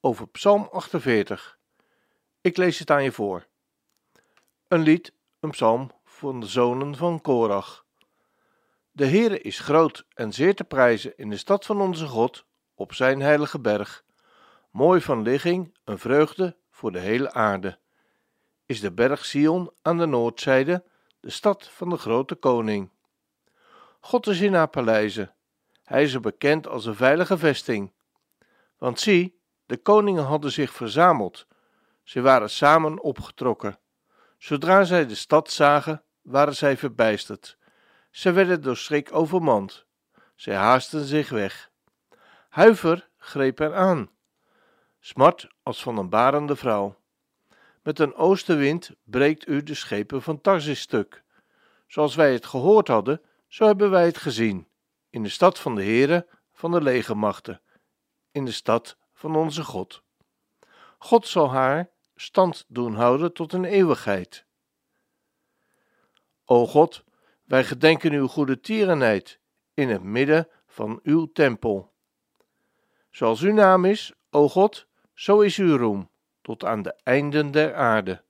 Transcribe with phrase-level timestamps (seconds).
[0.00, 1.58] over Psalm 48.
[2.40, 3.46] Ik lees het aan je voor.
[4.68, 7.84] Een lied, een psalm van de zonen van Korach.
[8.92, 12.44] De Heere is groot en zeer te prijzen in de stad van onze God,
[12.74, 14.04] op zijn heilige berg.
[14.70, 17.78] Mooi van ligging, een vreugde voor de hele aarde.
[18.66, 20.84] Is de berg Sion aan de noordzijde,
[21.20, 22.90] de stad van de grote koning.
[24.00, 25.34] God is in haar paleizen.
[25.82, 27.92] Hij is er bekend als een veilige vesting.
[28.78, 29.39] Want zie,
[29.70, 31.46] de koningen hadden zich verzameld.
[32.02, 33.78] Ze waren samen opgetrokken.
[34.38, 37.56] Zodra zij de stad zagen, waren zij verbijsterd.
[38.10, 39.84] Ze werden door schrik overmand.
[40.34, 41.70] Zij haasten zich weg.
[42.48, 44.10] Huiver greep hen aan.
[45.00, 46.96] Smart als van een barende vrouw.
[47.82, 51.22] Met een oostenwind breekt u de schepen van Tarsis stuk.
[51.86, 54.68] Zoals wij het gehoord hadden, zo hebben wij het gezien.
[55.10, 57.60] In de stad van de Heere van de legermachten.
[58.32, 60.02] In de stad van onze God.
[60.98, 64.44] God zal haar stand doen houden tot een eeuwigheid.
[66.44, 67.04] O God,
[67.44, 69.38] wij gedenken uw goede tierenheid
[69.74, 71.92] in het midden van uw tempel.
[73.10, 76.10] Zoals uw naam is, o God, zo is uw roem,
[76.42, 78.22] tot aan de einden der aarde.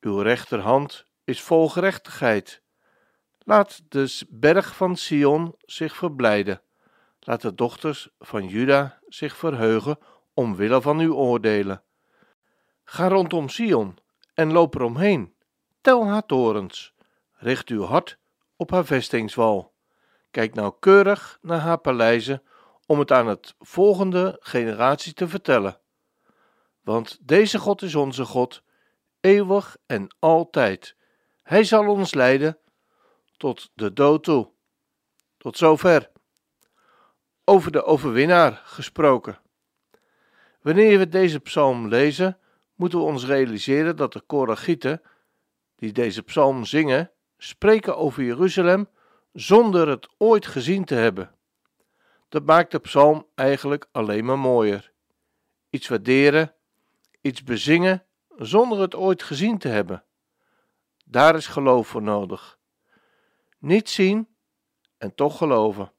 [0.00, 2.62] Uw rechterhand is vol gerechtigheid.
[3.38, 6.63] Laat de berg van Sion zich verblijden.
[7.26, 9.98] Laat de dochters van Juda zich verheugen
[10.34, 11.82] omwille van uw oordelen.
[12.84, 13.98] Ga rondom Sion
[14.34, 15.34] en loop eromheen.
[15.80, 16.94] Tel haar torens.
[17.32, 18.18] Richt uw hart
[18.56, 19.74] op haar vestingswal.
[20.30, 22.42] Kijk nauwkeurig naar haar paleizen
[22.86, 25.80] om het aan het volgende generatie te vertellen.
[26.80, 28.62] Want deze God is onze God,
[29.20, 30.96] eeuwig en altijd.
[31.42, 32.58] Hij zal ons leiden
[33.36, 34.50] tot de dood toe.
[35.38, 36.12] Tot zover
[37.44, 39.38] over de overwinnaar gesproken.
[40.62, 42.38] Wanneer we deze psalm lezen,
[42.74, 45.02] moeten we ons realiseren dat de Koragieten,
[45.76, 48.88] die deze psalm zingen, spreken over Jeruzalem
[49.32, 51.34] zonder het ooit gezien te hebben.
[52.28, 54.92] Dat maakt de psalm eigenlijk alleen maar mooier.
[55.70, 56.54] Iets waarderen,
[57.20, 58.04] iets bezingen
[58.36, 60.04] zonder het ooit gezien te hebben.
[61.04, 62.58] Daar is geloof voor nodig.
[63.58, 64.28] Niet zien
[64.98, 65.92] en toch geloven.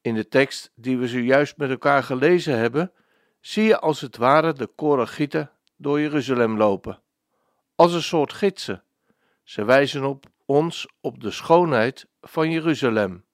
[0.00, 2.92] In de tekst die we zojuist met elkaar gelezen hebben,
[3.40, 7.02] zie je als het ware de Koragieten door Jeruzalem lopen,
[7.74, 8.82] als een soort gidsen.
[9.42, 13.24] Ze wijzen op ons op de schoonheid van Jeruzalem.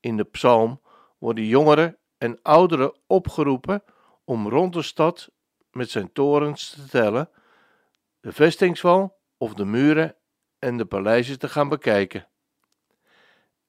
[0.00, 0.80] In de psalm
[1.18, 3.82] worden jongeren en ouderen opgeroepen
[4.24, 5.30] om rond de stad
[5.70, 7.30] met zijn torens te tellen,
[8.20, 10.16] de vestingswal of de muren
[10.58, 12.28] en de paleizen te gaan bekijken.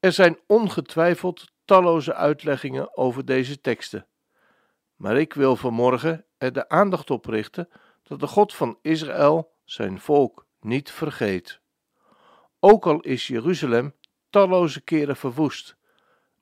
[0.08, 4.08] Er zijn ongetwijfeld talloze uitleggingen over deze teksten,
[4.96, 7.70] maar ik wil vanmorgen er de aandacht op richten
[8.04, 11.60] dat de God van Israël zijn volk niet vergeet.
[12.60, 13.96] Ook al is Jeruzalem
[14.30, 15.76] talloze keren verwoest,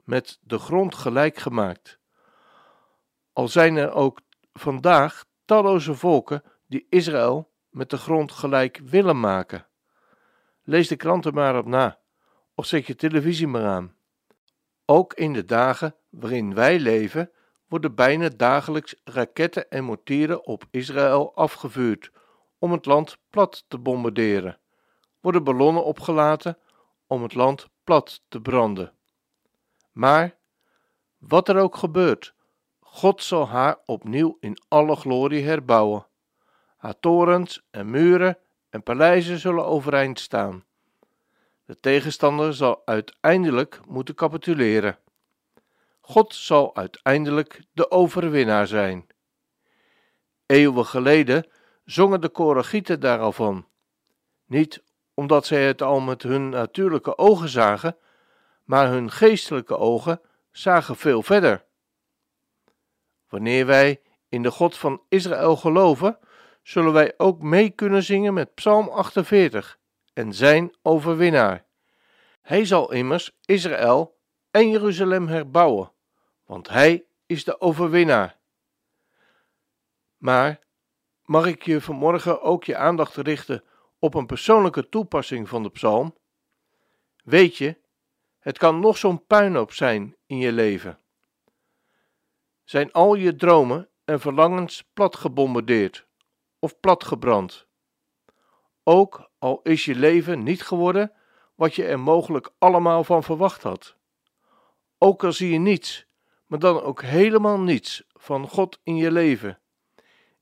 [0.04, 2.00] met de grond gelijk gemaakt.
[3.34, 4.22] Al zijn er ook
[4.54, 9.68] vandaag talloze volken die Israël met de grond gelijk willen maken.
[10.64, 12.04] Lees de kranten maar op na
[12.56, 13.96] of zet je televisie maar aan.
[14.86, 17.32] Ook in de dagen waarin wij leven,
[17.68, 22.12] worden bijna dagelijks raketten en mortieren op Israël afgevuurd
[22.60, 24.60] om het land plat te bombarderen.
[25.20, 26.58] Worden ballonnen opgelaten
[27.08, 28.94] om het land plat te branden.
[29.92, 30.38] Maar,
[31.18, 32.34] wat er ook gebeurt,
[32.80, 36.08] God zal haar opnieuw in alle glorie herbouwen.
[36.78, 38.38] Haar torens en muren
[38.70, 40.66] en paleizen zullen overeind staan.
[41.66, 45.00] De tegenstander zal uiteindelijk moeten capituleren.
[46.02, 49.08] God zal uiteindelijk de overwinnaar zijn.
[50.46, 51.50] Eeuwen geleden
[51.86, 53.68] zongen de Koragieten daar al van.
[54.46, 54.84] Niet
[55.14, 57.98] omdat zij het al met hun natuurlijke ogen zagen,
[58.64, 60.22] maar hun geestelijke ogen
[60.52, 61.66] zagen veel verder.
[63.30, 66.20] Wanneer wij in de God van Israël geloven,
[66.64, 69.80] zullen wij ook mee kunnen zingen met Psalm 48
[70.16, 71.66] en zijn overwinnaar.
[72.42, 74.18] Hij zal immers Israël
[74.52, 75.92] en Jeruzalem herbouwen,
[76.46, 78.38] want hij is de overwinnaar.
[80.18, 80.60] Maar
[81.24, 83.64] mag ik je vanmorgen ook je aandacht richten
[84.00, 86.16] op een persoonlijke toepassing van de psalm?
[87.24, 87.78] Weet je,
[88.40, 91.00] het kan nog zo'n puinhoop zijn in je leven.
[92.64, 96.08] Zijn al je dromen en verlangens platgebombardeerd
[96.60, 97.68] of platgebrand?
[98.88, 101.12] Ook al is je leven niet geworden
[101.56, 103.96] wat je er mogelijk allemaal van verwacht had.
[104.98, 106.06] Ook al zie je niets,
[106.46, 109.60] maar dan ook helemaal niets van God in je leven,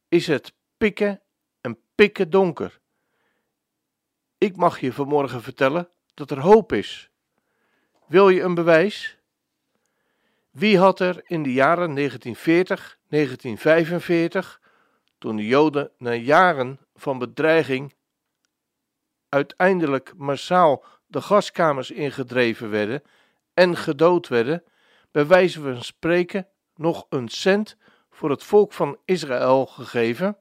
[0.10, 1.22] is het pikken
[1.62, 2.80] en pikken donker.
[4.38, 7.10] Ik mag je vanmorgen vertellen dat er hoop is.
[8.08, 9.18] Wil je een bewijs?
[10.52, 14.62] Wie had er in de jaren 1940, 1945,
[15.18, 17.94] toen de Joden na jaren van bedreiging
[19.34, 23.04] uiteindelijk massaal de gaskamers ingedreven werden
[23.54, 24.64] en gedood werden,
[25.12, 27.78] bij wijze van spreken nog een cent
[28.10, 30.38] voor het volk van Israël gegeven?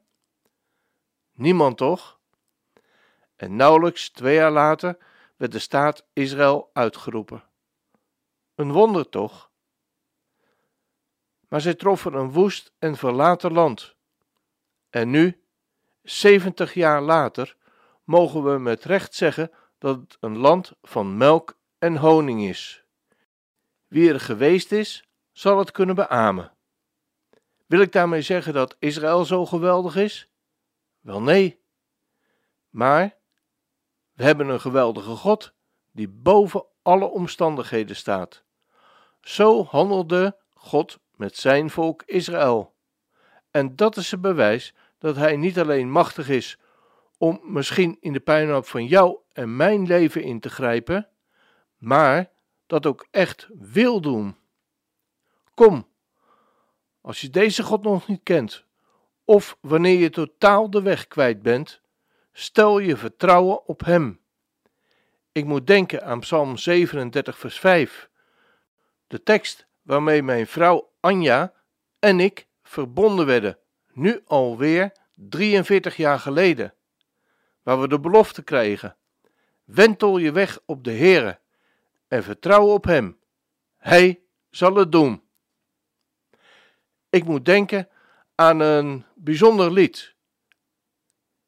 [1.32, 2.20] Niemand toch?
[3.36, 4.96] En nauwelijks twee jaar later
[5.36, 7.44] werd de staat Israël uitgeroepen.
[8.54, 9.50] Een wonder toch?
[11.48, 13.96] Maar zij troffen een woest en verlaten land.
[14.90, 15.42] En nu,
[16.02, 17.56] zeventig jaar later,
[18.04, 22.84] mogen we met recht zeggen dat het een land van melk en honing is.
[23.86, 26.52] Wie er geweest is, zal het kunnen beamen.
[27.66, 30.28] Wil ik daarmee zeggen dat Israël zo geweldig is?
[31.00, 31.60] Wel nee.
[32.68, 33.16] Maar
[34.12, 35.52] we hebben een geweldige God
[35.90, 38.44] die boven alle omstandigheden staat.
[39.20, 42.74] Zo handelde God met zijn volk Israël.
[43.50, 46.58] En dat is het bewijs dat hij niet alleen machtig is
[47.22, 51.08] om misschien in de puinhoop van jou en mijn leven in te grijpen,
[51.76, 52.30] maar
[52.66, 54.36] dat ook echt wil doen.
[55.54, 55.88] Kom,
[57.00, 58.64] als je deze God nog niet kent,
[59.24, 61.80] of wanneer je totaal de weg kwijt bent,
[62.32, 64.20] stel je vertrouwen op Hem.
[65.32, 68.10] Ik moet denken aan Psalm 37, vers 5,
[69.06, 71.52] de tekst waarmee mijn vrouw Anja
[71.98, 73.58] en ik verbonden werden,
[73.92, 76.74] nu alweer 43 jaar geleden,
[77.62, 78.96] waar we de belofte kregen:
[79.64, 81.40] Wentel je weg op de Heere
[82.08, 83.18] en vertrouw op Hem.
[83.76, 85.22] Hij zal het doen.
[87.10, 87.88] Ik moet denken
[88.34, 90.14] aan een bijzonder lied.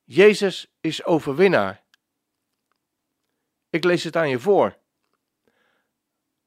[0.05, 1.83] Jezus is overwinnaar.
[3.71, 4.77] Ik lees het aan je voor.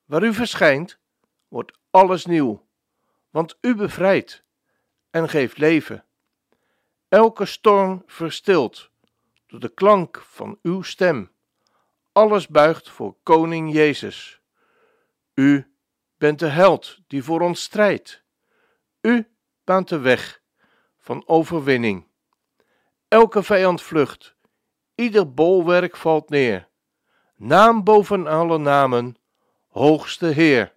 [0.05, 0.99] Waar u verschijnt,
[1.47, 2.67] wordt alles nieuw,
[3.29, 4.43] want u bevrijdt
[5.09, 6.05] en geeft leven.
[7.07, 8.91] Elke storm verstilt
[9.47, 11.31] door de klank van uw stem.
[12.11, 14.41] Alles buigt voor Koning Jezus.
[15.33, 15.71] U
[16.17, 18.23] bent de held die voor ons strijdt.
[19.01, 19.27] U
[19.63, 20.41] baant de weg
[20.97, 22.07] van overwinning.
[23.07, 24.35] Elke vijand vlucht,
[24.95, 26.67] ieder bolwerk valt neer.
[27.35, 29.15] Naam boven alle namen,
[29.67, 30.73] hoogste Heer.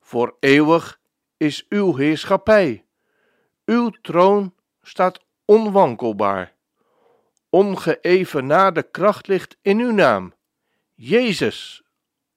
[0.00, 1.00] Voor eeuwig
[1.36, 2.86] is uw heerschappij.
[3.64, 6.53] Uw troon staat onwankelbaar.
[7.54, 10.34] Ongeëvenaarde kracht ligt in uw naam.
[10.94, 11.82] Jezus,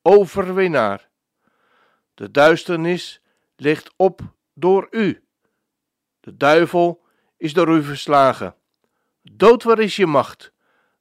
[0.02, 1.10] overwinnaar.
[2.14, 3.22] De duisternis
[3.56, 4.22] ligt op
[4.54, 5.24] door u.
[6.20, 7.04] De duivel
[7.38, 8.56] is door u verslagen.
[9.22, 10.52] Dood, waar is je macht?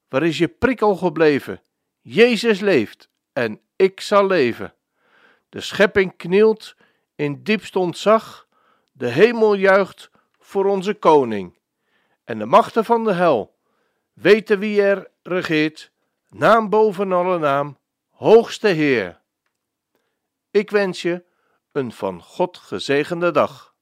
[0.09, 1.63] Waar is je prikkel gebleven?
[2.01, 4.75] Jezus leeft en ik zal leven.
[5.49, 6.77] De schepping knielt
[7.15, 8.49] in diepst ontzag.
[8.93, 11.59] De hemel juicht voor onze koning.
[12.25, 13.55] En de machten van de hel
[14.21, 15.93] weten wie er regeert.
[16.29, 17.79] Naam boven alle naam,
[18.11, 19.21] hoogste Heer.
[20.51, 21.25] Ik wens je
[21.73, 23.75] een van God gezegende dag.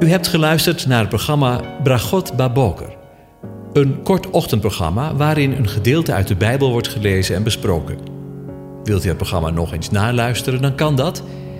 [0.00, 2.96] U hebt geluisterd naar het programma Bragot Baboker.
[3.72, 7.98] Een kort ochtendprogramma waarin een gedeelte uit de Bijbel wordt gelezen en besproken.
[8.84, 11.22] Wilt u het programma nog eens naluisteren, dan kan dat.